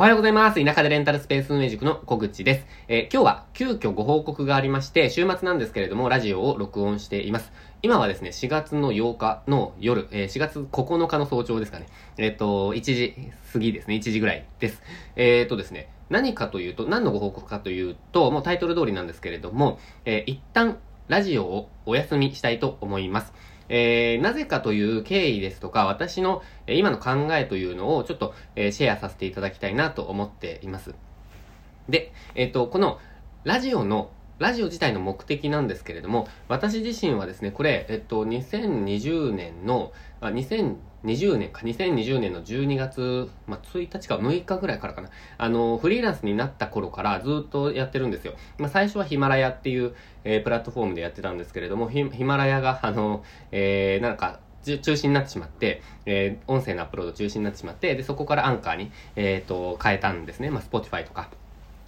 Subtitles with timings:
[0.00, 0.64] おはようございます。
[0.64, 2.66] 田舎でレンタルスペース運営塾の小口です。
[2.88, 7.52] えー今日は急遽ご報告がありまして、週末なんですけれども、ラジオを録音しています。
[7.82, 11.86] 今はですね、4月の8日の夜、えー4月9日の早朝ですかね。
[12.16, 13.14] えっ、と、1時
[13.52, 14.82] 過ぎですね、1時ぐらいです。
[15.16, 20.78] えっ、とですね、何かというと、何のご報告かというと、もうタイトル通りなんですけれども、え一旦
[21.08, 23.34] ラジオをお休みしたいと思います。
[23.70, 30.94] えーなぜかという経緯ですとか、私の、え今の考えというのをちょっと、えシェアさせていただきたいなと思っています。
[31.88, 32.98] で、えっ、と、この
[33.44, 45.10] ラジオの、ラジオ自体の目的なんですけれども、私自身はですね、これ、えっと、2020年の、あ、2020年か、2020年の12月、まあ、1日か6日ぐらいからかな。
[45.36, 48.32] あの、フリーランスになった頃からずっとやってるんですよ。
[48.56, 49.94] まあ、最初はヒマラヤっていう、
[50.24, 60.48] えープラットフォームでやってたんですけれども、ヒマラヤが、あの、えーなんか、中中止になってしまって、えー音声のアップロード中止になってしまって、で、そこからアンカーに、えっ、と、変えたんですね。
[60.48, 61.28] まあ、Spotify とか、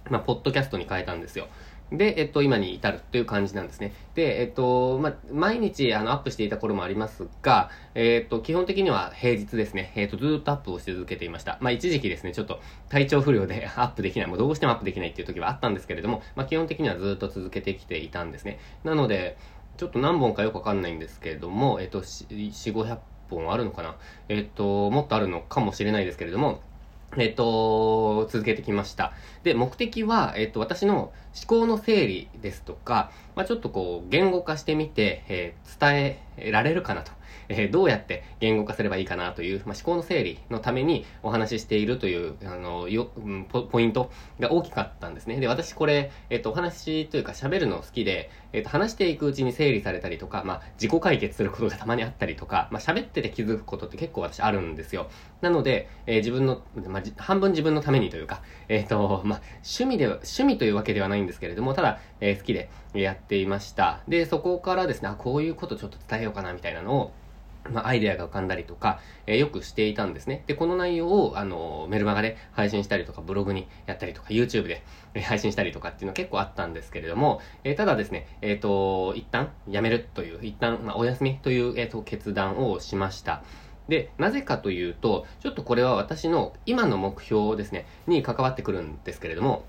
[0.09, 1.47] まあ、ポッドキャストに変えたんですよ。
[1.93, 3.93] で、えっと、今に至るという感じなんですね。
[4.15, 11.59] で、えっと、ま、毎日、あの、アップしていた頃もありますが、えっと、基本的には平日ですね、えっと、ずっとアップをし続けていました。
[11.61, 18.59] まあ、一時期ですね、ちょっと体調不良で アップできない、もうどうしてもアップできないっていう時はあったんですけれども、まあ、基本的にはずっと続けてきていたんですね。
[18.83, 19.37] なので、
[19.77, 23.97] ちょっと何本かよくわかんないんですけれども、えっと、4、500本あるのかな
[24.29, 26.61] えっと、もっとあるのかもしれないですけれども、
[27.17, 29.13] えっと、続けてきました。
[29.43, 31.13] で、目的は、えっと、私の思
[31.47, 37.11] 考の整理ですとか、まあ、ちょっとこう、言語化してみて、えー伝えられるかなと。
[37.49, 43.11] えーどうやって言語化すればいいかなという、まあ、思考の整理のためにお話ししているという、あの、よ、
[43.49, 45.39] ポポイントが大きかったんですね。
[45.39, 55.09] で、私これ、えっと、お話というか喋るの好きで、えっと、話していくうちに整理されたりとか、まあ、自己解決することがたまにあったりとか、まあ、喋ってて気づくことって結構私あるんですよ。
[55.41, 64.01] なので、えー自分の、まあ、半分自分のためにというか、えっ、と、まあ、趣味で、趣味というわけではないんですけれども、ただ、えー好きでやっていました。
[64.07, 67.13] で、そこからですね、こういうことちょっと伝えようかな、みたいなのを、
[67.69, 70.43] まあ、アイデアが浮かんだりとか、えーよくしていたんですね。
[70.47, 74.83] で、この内容を、あの、メルマガで配信したりとか、ブログにやったりとか、YouTube で
[75.21, 83.43] 配信したりとかっていうの結構あったんですけれども、えーただですね、えっ、と、一旦やめるという、一旦、まあ、お休みという、えーと、決断をしました。
[83.89, 89.65] で、なぜかというと、ちょっとこれは私の今の目標ですね、に関わってくるんですけれども、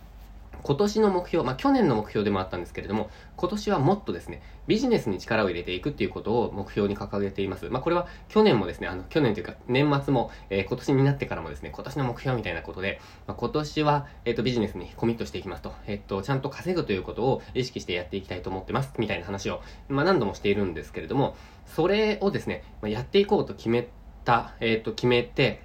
[0.65, 7.69] 今年の目標、まあ去年の目標でもあったんですけれども、今年はもっとですね、ビジネスに力を入れていくっていうことを目標に掲げています。
[7.69, 19.61] まあこれは去年もですね、あの去年というか年末も、えー今年になってからもですね、今年の目標みたいなことで、まあ、今年は、えっ、とビジネスにコミットしていきますと、えっ、とちゃんと稼ぐということを意識してやっていきたいと思ってます、みたいな話を、
[19.91, 21.37] まあ何度もしているんですけれども、
[21.67, 23.87] それをですね、まあ、やっていこうと決め
[24.25, 25.61] た、えっ、と決めて、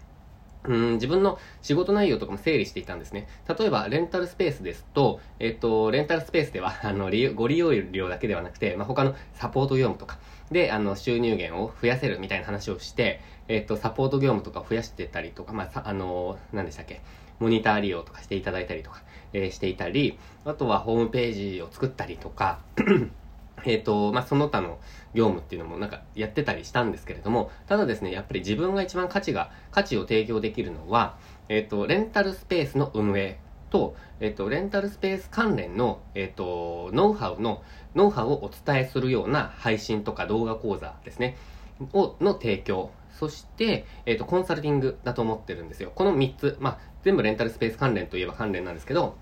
[0.65, 3.27] うん自分の仕事内容とかも整理していたんですね。
[3.57, 10.19] 例えば、レンタルスペースですと、えっ、と、レンタルスペースでは、 あの、ご利用料だけではなくて、まあ、他のサポート業務とか、
[10.51, 17.01] で、あの、収入源を増やせるみたいな話をして、えっ、と、サポート業務とかを増やしてたりとか、まあ、さあの、何でしたっけ、
[17.39, 22.59] モニター利用とかしていただいたりとか、えーしていたり、あとはホームページを作ったりとか、
[23.65, 24.79] えっ、と、まあ、その他の
[25.13, 31.17] 業務っていうのもなんかやってたりしたんですけれども、ただですね、やっぱり自分が一番価値が、価値を提供できるのは、
[31.49, 37.63] えっ、と、レンタルスペースの運営と、えっ、と、レンタルスペース関連の、えっ、と、ノウハウの、
[37.95, 41.37] ノウハウをお伝えするような配信とか動画講座ですね、
[41.93, 42.91] を、の提供。
[43.11, 45.91] そして、えっ、と、コンサルティングだと思ってるんですよ。
[45.93, 49.15] この3つ、まあ、全部レンタルスペース関連といえば関連なんですけど、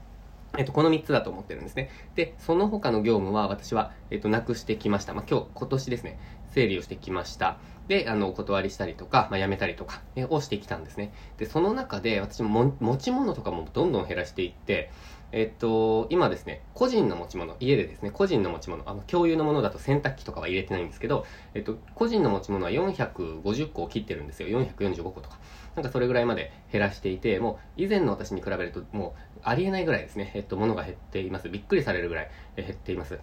[0.57, 1.89] えっと、この3つだと思ってるんですね。
[2.15, 5.13] で、その他の業務は私は、えっと、なくしてきました。
[5.13, 6.19] まあ、今日、今年ですね、
[6.51, 7.59] 整理をしてきました。
[7.87, 11.13] で、あの、お断りしたりとか、まあ、辞めたりとか、えをしてきたんですね。
[11.37, 14.91] で、その中で、私もも持ち物とかもどんどん減らしていって、
[15.31, 24.47] えっと、今ですね、個人の持ち物、家でですね、個人の持ち物、あの、共有のものだと洗濯機とかは入れてないんですけど、えっと、個人の持ち物は450個を切ってるんですよ。
[24.49, 25.37] 445個とか。
[25.75, 31.49] なんかそれぐらいまで減らしていて、もう以前の私に比べるともうありえないぐらいですね、えっと、物が減っています。
[31.49, 33.19] びっくりされるぐらい減っています。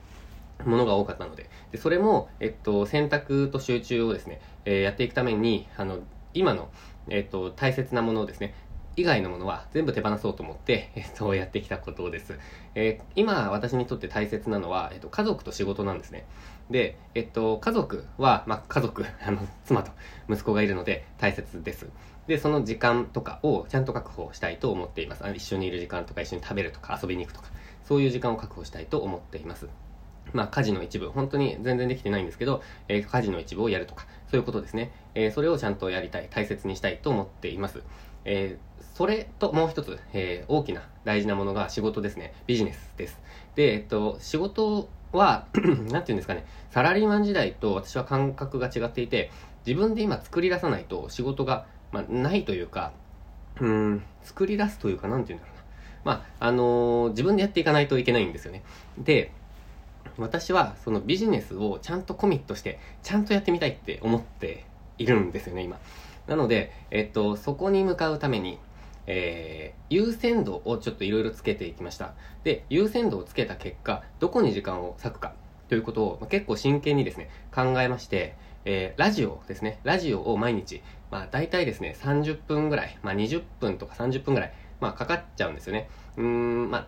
[0.65, 1.51] ものが多かったので。
[1.73, 6.01] で、それも、えっと、選択と集中をですね、えーやっていくために、あの、
[6.33, 6.71] 今の、
[7.09, 8.55] えっと、大切なものをですね、
[8.97, 12.39] 以外のものは全部手放そうと思って、えっと、やってきたことです。
[12.75, 16.25] えー今、私にとって大切なのは、えっと、家族と仕事なんですね。
[16.71, 19.91] で、えっと、家族は、まあ、家族、あの、妻と
[20.29, 21.89] 息子がいるので大切です。
[22.27, 25.25] で、その時間とかをちゃんと確保したいと思っています。
[25.25, 27.49] あ一緒にいる時間とか、一緒に食べるとか、遊びに行くとか、
[27.85, 29.69] そういう時間を確保したいと思っています。
[30.33, 34.93] まあ、家事の一部、本当に全然できてないんですけど、えー家事の一部をやるとか、そういうことですね。
[35.15, 37.83] えーそれをちゃんとやりたい、大切にしたいと思っています。
[38.25, 42.33] えーそれともう一つ、えー、大きな大事なものが仕事ですね。
[42.47, 43.21] ビジネスです。
[43.57, 45.47] で、えっと、仕事は、
[45.91, 49.33] なんていうんですかね、サラリーマン時代と私は感覚が違っていて、
[49.67, 52.93] 自分で今作り出さないと仕事が、まあ、ないというか、
[53.61, 55.63] うん、作り出すというか、なんていうんだろうな。
[56.05, 58.65] まあ、あのー、自分でやっていかないといけないんですよね。
[58.99, 59.31] で、
[60.19, 64.65] 私はそのビジネスをちゃんとコミットして、ちゃんとやってみたいって思って
[64.99, 65.79] いるんですよね、今。
[66.27, 68.59] なので、えっと、そこに向かうために、
[69.07, 72.15] えー、優先度をちょっといろいろつけていきました。
[72.43, 75.35] で、優先度をつけた結果、どこに時間を割くか
[75.69, 78.35] ということを、まあ、結構真剣にですね、考えまして、
[78.67, 80.83] えー、ラジオですね、ラジオを毎日、
[81.15, 85.89] まあ大体ですね、30分ぐらい、まあ20分とか30分ぐらい、まあかかっちゃうんですよね。
[86.17, 86.87] うん、まあ、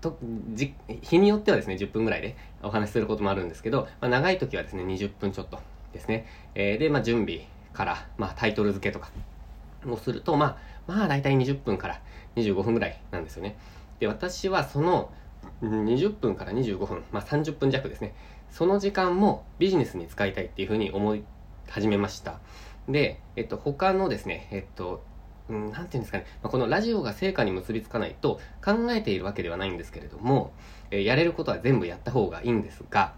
[0.00, 0.16] と
[0.52, 5.58] じ日によってはですね、10分ぐらいでお話しすることもあるんですけど、まあ、長い時はですね、20分ちょっと
[5.92, 6.24] ですね。
[6.54, 9.10] えー、で、まあ準備から、まあタイトル付けとか
[9.88, 12.00] をすると、まあ、まあ大体20分から
[12.36, 13.56] 25分ぐらいなんですよね。
[13.98, 15.10] で、私はその
[15.64, 18.14] 20分から25分、まあ30分弱ですね。
[18.52, 21.24] その時間もビジネスに使いたいっていうふうに思い
[21.68, 22.38] 始めました。
[22.88, 25.02] で、えっと、他のですね、えっと、
[25.48, 30.52] うん、なんていうんですかね、まあ、このラジオが成果に結びつかないと考えているわけではないんですけれども、
[30.90, 33.14] えー、やれることは全部やった方がいいんですが、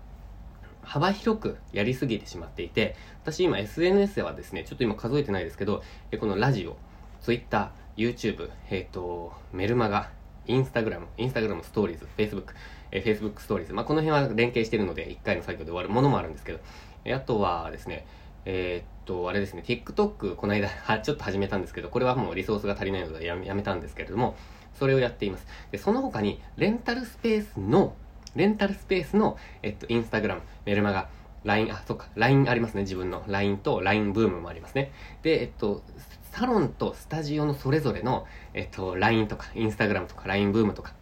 [0.82, 5.82] 幅広くやりすぎてしまっていて、私今 SNS ではですね、ちょっと今数えてないですけど、
[6.12, 6.76] えこのラジオ、
[7.20, 10.10] Twitter、YouTube、えっ、ー、と、メルマガ、
[10.46, 12.54] インスタグラム、インスタグラムストーリーズ、Facebook、
[12.92, 16.60] えー、Facebook ストーリーズ、まあ、この辺は連携しているので、1回の作業で終わるものもあるんですけど、
[17.04, 18.06] えー、あとはですね、
[18.48, 24.36] えー、っと、あれですね、TikTok、この間 は、ちょっと始めたんですけど、これはもうリソースが足りないのでやめたんですけれども、
[24.78, 25.46] それをやっています。
[25.72, 27.94] で、その他に、レンタルスペースの、
[28.36, 31.08] レンタルスペースの、えっと、インスタグラム、メルマガ、
[31.44, 33.24] LINE、あ、そっか、LINE ありますね、自分の。
[33.26, 34.92] LINE と LINE ブームもありますね。
[35.22, 35.82] で、えっと、
[36.30, 40.92] サロンとスタジオのそれぞれの、えっと、LINE とか、インスタグラムとか、LINE ブームとか、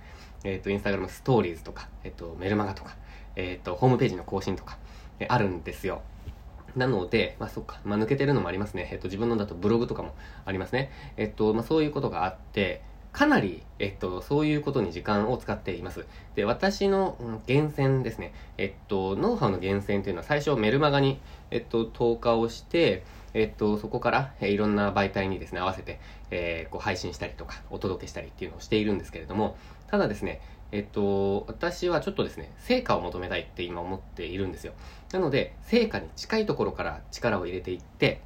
[0.45, 2.97] えっと、インスタグラムストーリーズとか、えっと、メルマガとか、
[3.37, 4.79] えっと、ホームページの更新とか、
[5.19, 6.03] えあるんですよ。
[6.77, 8.89] なので、まあそっか、まあ抜けてるのもありますね。
[8.93, 10.91] えっと、自分のだとブログとかもありますね。
[11.17, 12.83] えっと、まあそういうことがあって、
[13.15, 16.05] かなり、えっと、そういうことに時間を使っています。
[16.35, 18.35] で、私の、うん、厳選ですね。
[18.59, 21.21] えっと、ノウハウの厳選というのは最初メルマガに、
[21.53, 26.01] えっと、投下をして、えっと、そこから、えいろんな媒体にですね、合わせて、
[26.33, 29.57] えー、こう配信したりとか、お届けしたりっていうのをしているんですけれども、
[29.87, 30.41] ただですね、
[30.73, 34.73] えっと、私はちょっとですね、成果を求めたいって今思っているんですよ。
[35.13, 38.23] なので、成果に近いところから力を入れていって、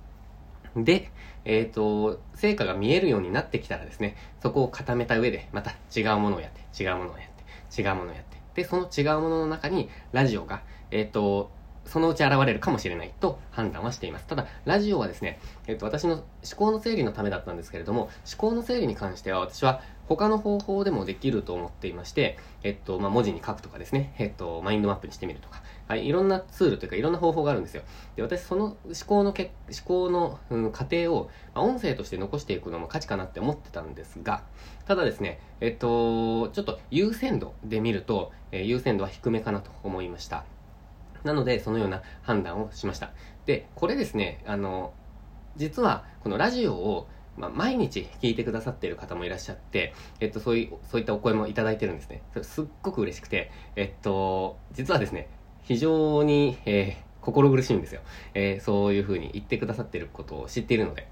[0.76, 1.10] で、
[1.44, 11.50] えっ、ー、と、成果が見えるようになってきたらですね、そこを固めた上で、また違うものをやって、違うものをやって、違うものをやって、で、その違うものの中に、ラジオが、えっ、ー、と、
[11.88, 14.26] そのうち現れるかもしれないと判断はしています。
[14.26, 16.24] ただ、ラジオはですね、えっ、と、私の思
[16.56, 27.82] 考の整理のためだったんですけれども、思考の整理に関しては私は他の方法でもできると思っていまして、えっと、まあ、文字に書くとかですね、えっと、マインドマップにしてみるとか、はい、いろんなツールというかいろんな方法があるんですよ。
[28.16, 34.42] で、私その思考のけ、思考の、うん、過程を、まあ、音声として残していくのも価値かなって思ってたんですが、
[34.86, 40.44] ただですね、えっと、ちょっと優先度で見ると、えー、優先度は低めかなと思いました。
[41.28, 43.10] なので、そのような判断をしました。
[43.44, 44.94] で、これですね、あの、
[45.56, 52.22] 実は、このラジオを、まあ、毎日聞いてくださっている方もいらっしゃって、えっと、そういう、そういったお声もいただいてるんですね。
[52.32, 55.28] それすっごく嬉しくて、えっと、実はですね、
[55.64, 58.00] 非常に、えー、心苦しいんですよ。
[58.32, 61.06] えー、そういうふうに言ってくださっていることを知っているので。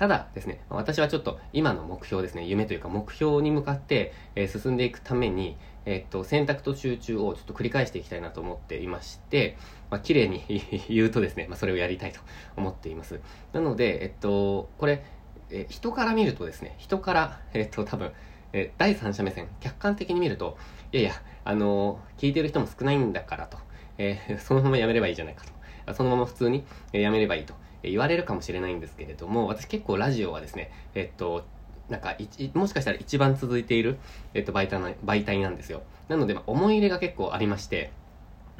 [0.00, 9.58] ただですね、私はちょっと今の目標ですね、夢というか目標に向かって、え、進んでいくために、え、っと、選択と集中をちょっと繰り返していきたいなと思っていまして、
[9.90, 10.42] まあ、綺麗に
[10.88, 12.20] 言うとですね、まあ、それをやりたいと
[12.56, 13.20] 思っています。
[13.52, 15.04] なので、えっと、これ、
[15.50, 18.12] え人から見るとですね、人から、えっと、多分、
[18.54, 20.56] え第三者目線、客観的に見ると、
[20.92, 21.12] いやいや、
[21.44, 23.58] あの聞いてる人も少ないんだからと、
[23.98, 25.44] え、そのままやめればいいじゃないか
[25.84, 26.64] と、そのまま普通に、
[26.94, 27.52] えやめればいいと
[27.82, 31.44] 言われるかもしれないんですけれども、私結構ラジオはですね、えっと、
[31.88, 32.16] なんか
[32.54, 33.98] もしかしたら一番続いている、
[34.34, 35.82] えっと、媒体な媒体なんですよ。
[36.08, 37.90] なので、まあ、思い入れが結構ありまして、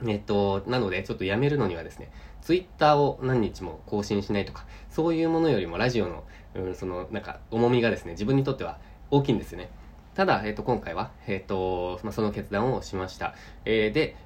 [0.06, 2.10] えっと、なので、ちょっとやめるのにはですね、
[2.42, 6.24] ツイッターを何日も更新しないとか、そういうものよりもラジオの、
[6.54, 8.78] うん、その、なんか、重みがですね、自分にとっては
[9.10, 9.70] 大きいんですよね。
[10.14, 13.34] ただ、えっと、今回は、えっと、まあ、その決断をしました。
[13.64, 14.16] えー、で、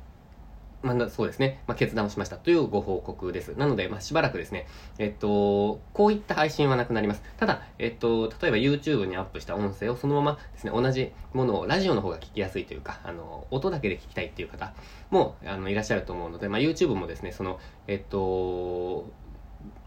[0.85, 3.55] まあ、そうですね、まあ、決断をしましたというご報告です。
[3.57, 4.67] なので、まあ、しばらくですね、
[4.99, 7.23] えっと、こういった配信はなくなります。
[7.39, 14.75] ただ、えっと、例えば YouTube にアップした音声をそのままですね、同じものをラジオの方が聞きやすいというか、あの、音だけで聞きたいっていう方
[15.09, 19.11] も、あの、いらっしゃると思うので、まあ、YouTube もですね、その、えっと、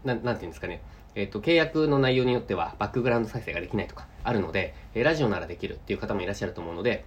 [0.04, 0.82] ななんていうんですかね、
[1.14, 7.04] えっと、契約の内容によってはバックグラウンド再生ができないとかあるので、えラジオならできるっていう方もいらっしゃると思うので、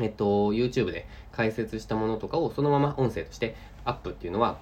[0.00, 4.58] えっと、YouTube で解説したものとかをそのまま音声としてアップっていうのは、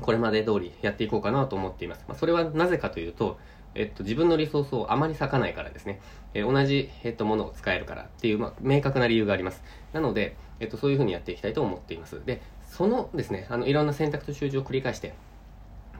[0.00, 2.04] これまで通りやっていこうかなと思っています。
[2.08, 3.38] まあ、それはなぜかというと、
[3.74, 6.00] えっと、自分のリソースをあまり割かないからですね。
[6.32, 9.62] えー、同じ、えっと、ものを使えるからっていう、まあ、明確な理由があります。
[9.92, 12.24] なので、えっと、そういうふうにやっていきたいと思っています。
[12.24, 15.14] で、そのですね、あの、いろんな選択と集中を繰り返して、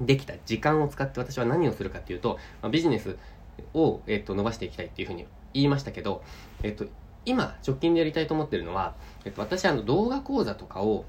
[0.00, 3.16] できた時間を使って私は何をするかっていうと、まあ、ビジネス
[3.74, 6.22] を、えっと、伸ばしていきたいっていうふうに言いましたけど、
[6.62, 6.86] えっと、
[7.24, 11.04] 今、直近でやりたいと思ってるのは、えっと、私、あの、動画講座とかを、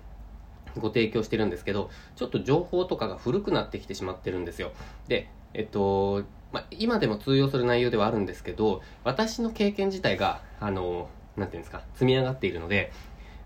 [0.77, 4.71] ご提供してるんですけど、ちょっと情報とかが古くなってきてしまってるんですよ。
[5.07, 12.91] で、えっと、まあ、今でも通用する内容ではあるんですけど、私の経験自体が、あの、なんていうんですか、積み上がっているので、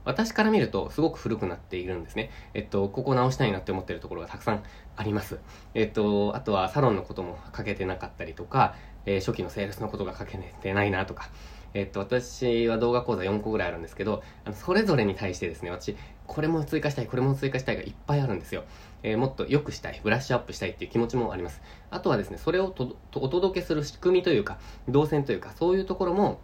[0.05, 2.31] 私から見るとすごく古くなっているんですね。
[2.53, 4.63] えっと、ここ直したいなって思ってるところがたくさん
[4.95, 5.39] あります。
[5.75, 11.29] えっと、あとはサロンのことも書けてなかったりとか、えー、初期のセールスのことが書けてないなとか、
[11.73, 15.95] えっと、私は動画講座4個ぐらいあるんですけど、あのそれぞれに対してですね、私、
[16.27, 18.63] これも追加したい、これも追加したいがいっぱいあるんですよ。
[19.03, 21.61] えー、もっと良くしたい、ブラッシュアップしたいっていう気持ちもあります。
[21.89, 26.39] あとはですね、それをとお届けする仕組みというか、動線というか、そういうところも、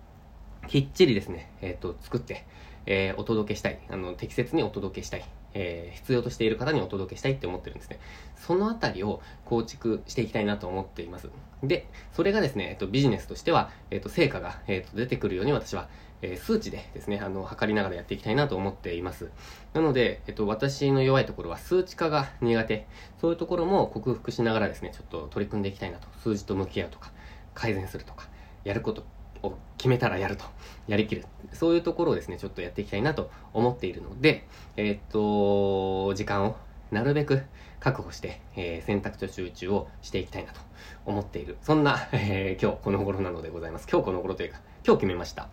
[0.67, 2.45] きっちりですね、えっ、と、作って、
[2.87, 3.79] えー、お届けしたい。
[3.89, 5.25] あの、適切にお届けしたい。
[5.55, 7.99] えー、必要としている方にお届けしたいって思ってるんですね。
[8.35, 11.29] そのあたりを構築していきたいなと思っています。
[11.67, 15.89] で、それがですね、えっと、ビジネスとしては、えっと、成果が、えっと、出てくるように私は、
[16.21, 19.29] えー、数値でですね、あの、測りながらやっていきたいなと思っています。
[19.73, 22.87] なので、えっと、私の弱いところは数値化が苦手。
[23.19, 26.07] そういうところも克服しながらですね、ちょっと取り組んでいきたいなと。
[26.23, 27.11] 数字と向き合うとか、
[27.53, 28.27] 改善するとか、
[28.63, 29.03] やること
[29.43, 30.45] を決めたらやると。
[30.87, 31.25] やりきる。
[31.53, 36.55] そういうところをですね、ちょっとやっていきたいなと思っているので、え、っと、時間を
[36.91, 37.43] なるべく
[37.85, 40.59] 確保して、えー、選択と集中をしていきたいなと
[41.05, 41.55] 思っている。
[41.61, 43.87] そんな、えー、今日この頃なのでございます。
[43.87, 45.49] 今日この頃というか、今日決めました。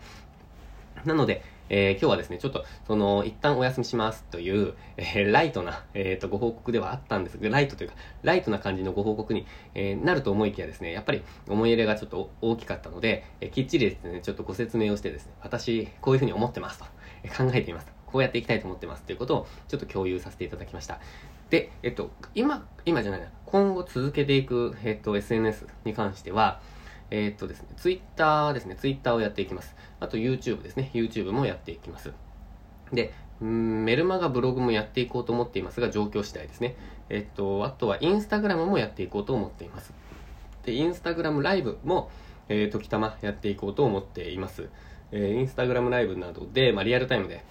[1.05, 16.85] なので、えー、今日はですね、ちょっと、その、一旦お休みしますという、えー、ライトな、えっ、ー、と、ご報告ではあったんですが、ライトというか、ライトな感じのご報告に、えなると思いきやですね、やっぱり思い入れがちょっと大きかったので、えきっちりですね、ちょっとご説明をしてですね、私、こういうふうに思ってますと、
[17.21, 17.93] え考えていますと。
[18.13, 20.99] こうやっていきたいと思ってますということをちょっと共有させていただきました。
[21.49, 26.61] で、えっと、今、今じゃないな、今後続けていく、えっと、SNS に関しては、
[27.11, 29.75] え、っとですね、ツイッターですね、ツイッターをやっていきます。
[29.99, 32.11] あと YouTube ですね、YouTube もやっていきます。
[32.91, 36.75] で、メルマガブログもやっていこうと思っていますが、状況次第ですね。
[37.09, 39.93] えっと、あとはインスタグラムもやっていこうと思っています。
[40.65, 42.09] で、インスタグラムライブも、
[42.49, 44.69] えー、時たまやっていこうと思っています。
[45.11, 47.43] えー、インスタグラムライブなどで、まあ、リアルタイムで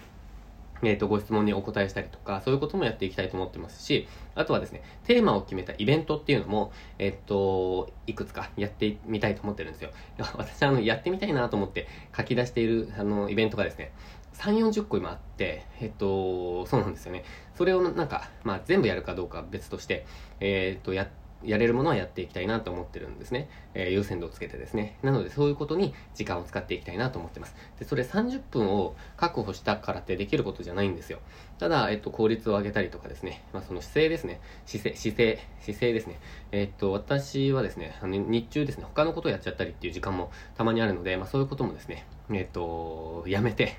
[0.83, 9.91] えっ、ー、と、ご質問にお答えしたりとか、そういうこともやっていきたいと思ってますし、あとはですね、テーマを決めたイベントっていうのも、えっ、ー、と、いくつかやってみたいと思ってるんですよ。
[10.37, 11.87] 私、あの、やってみたいなと思って
[12.17, 13.93] 書き出している、あの、イベントがですね、
[14.35, 17.25] 3、40個今あって、えっと、そうなんですよね。
[17.55, 20.07] それをなんか、まあ全部やるかどうかは別として、
[20.41, 23.49] えっと、やって、やれるものはやっていきたいなと思ってるんですね。
[23.75, 24.99] えー、優先度をつけてですね。
[25.03, 27.55] なのでそういうことに時間を使っていきたいなと思ってます。
[27.79, 31.19] で、それ30分を確保したからってできることじゃないんですよ。
[31.59, 33.43] ただ、えっと、効率を上げたりとかですね。
[33.53, 34.41] まあ、その姿勢ですね。
[34.67, 36.19] 姿勢、姿勢、姿勢ですね。
[36.51, 43.77] えっと、私はですね、あの日中ですね、他のことをやっちゃったりっていう時間もたまにあるので、まあそういうこともですね、えっと、やめて、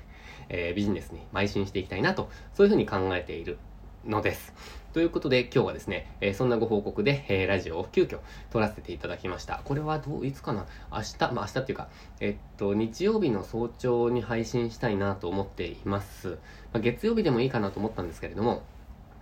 [0.48, 3.58] えー、ビジネスに邁進していきたいなと、そういうふうに考えている
[4.06, 4.52] のです。
[4.92, 8.20] ということで今日はですね、えー、そんなご報告で、えー、ラジオを急遽
[8.50, 9.60] 撮らせていただきました。
[9.64, 10.66] これはどう、いつかな？
[10.92, 11.88] 明日、まあ明日っていうか、
[12.20, 16.28] え、っと、日曜日の早朝に配信したいなと思っています。
[16.28, 16.36] ま
[16.74, 18.62] あ、月曜日でもいいかなと思ったんですけれども、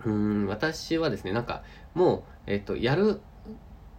[0.05, 1.63] うん、私はですね、なんか、
[1.95, 3.21] もう、えっと、やる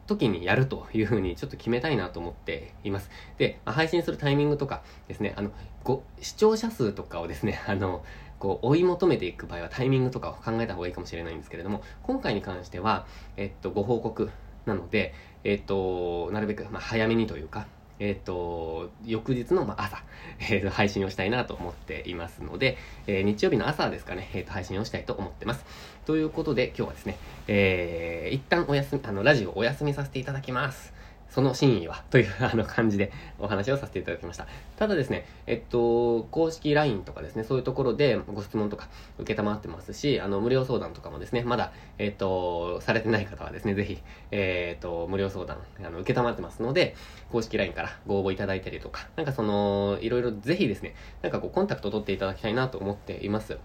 [0.07, 3.11] 時にやるというふうにちょっと決めたいなと思っています。
[3.39, 5.51] で、配信するタイミングとかですね、あの、
[5.85, 8.05] ご、視聴者数とかをですね、 あの、
[8.39, 14.31] こう追い求めていく場合はタイミングとかを考えた方がいいかもしれないんですけれども、今回に関しては、えっと、ご報告
[14.67, 15.15] なので、
[15.45, 17.67] えっと、なるべく、まあ、早めにというか、
[18.01, 20.03] えっ、と、翌日の、ま、朝、
[20.41, 22.77] えー、配信をしたいなと思っていますので、
[23.07, 25.65] えー、日曜日の朝ですかね、えー、と配信をしたいと思ってます。
[26.07, 30.94] ということで、今日はですね、えー、一旦お休み、あの、ラジオお休みさせていただきます。
[31.35, 33.11] その真意はというあの感じで
[33.41, 34.47] お話をさせていただきました。
[34.77, 38.89] ただですね、えっと、公式 LINE とかですね、そういうところでご質問とか
[39.19, 44.01] 受けたまってますし、あの、無料相談とかもですね、まだ、えっと、されてない方はですね、ぜひ、
[44.31, 46.95] えっと、無料相談、あの、受けたまってますので、
[47.33, 53.59] 公式 LINE からご応募いただいたりとか、なんかその、いろいろぜひですね、なんかこう、コンタクトを取っていただきたいなと思っています。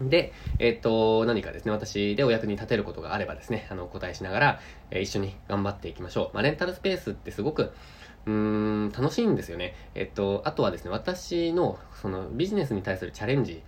[0.00, 6.34] で、えっ、と、何かですね、私でお役に立てることがあればですね、あの、お答えしながら、えー、一緒に頑張っていきましょう。
[6.34, 7.72] まあ、レンタルスペースってすごく、
[8.26, 9.74] うーん、楽しいんですよね。
[9.94, 13.62] えっと、あとはですね、私の、その、ビジネスに対するチャレンジ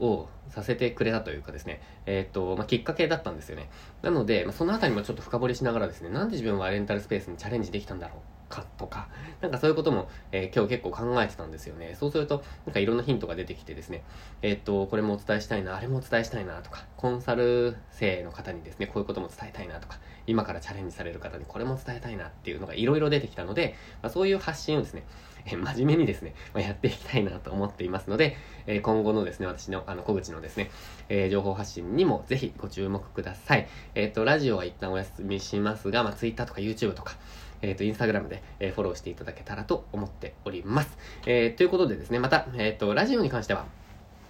[0.00, 3.70] をさせてくれたというかですね、えっと、まあ、きっかけだったんですよね。
[4.02, 9.08] なので、まあ、そのあたりもちょっと深掘りしながらですね、なんで自分はレンタルスペースにチャレンジできたんだろうかとか、
[9.40, 11.96] なんかそういうことも、えー、今日結構考えてたんですよね。
[11.98, 14.02] そうすると、なんかいろんなヒントが出てきてですね、
[14.42, 25.04] えー、っと、これもお伝えしたいな、あれもお伝えしたいなとか、コンサル生の方にですね、こういうことも伝えたいなとか、今からチャレンジされる方にこれも伝えたいなっていうのがいろいろ出てきたので、まあ、そういう発信をですね、
[25.46, 28.36] え、真面目にですね、まあ、やっていきたいなと思っていますので、
[28.66, 30.70] え今後のですね、私の、あの、小口のですね、
[31.08, 33.68] え情報発信にもぜひご注目ください。
[33.94, 37.16] えっと、ラジオは一旦お休みしますが、まあ、Twitter とか YouTube とか、
[37.62, 40.98] えっ、ー、と、インスタグラムで、えー、フォローしていただけたらと思っております。
[41.26, 43.66] えー、ということでですね、また、えっ、と、ラジオに関しては、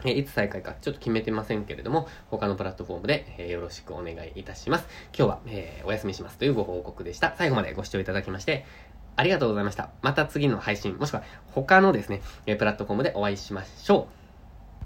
[0.05, 4.87] えいつ再開かちょっと決めてませんけれども、他のプラットフォームで、えよろしくお願いいたします。
[5.17, 7.35] 今日は、えお休みしますというご報告でした。
[7.39, 8.67] 最後までご視聴いただきまして、
[9.17, 9.91] ありがとうございました。
[10.03, 14.16] また次の配信、もしくは他のですね、プラットフォームでお会いしましょう。